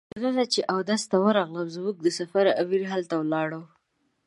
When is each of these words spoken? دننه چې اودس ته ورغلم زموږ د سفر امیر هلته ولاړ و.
دننه 0.19 0.45
چې 0.53 0.61
اودس 0.73 1.01
ته 1.11 1.17
ورغلم 1.25 1.67
زموږ 1.75 1.95
د 2.01 2.07
سفر 2.19 2.45
امیر 2.61 2.83
هلته 2.93 3.15
ولاړ 3.17 3.49
و. 3.59 3.63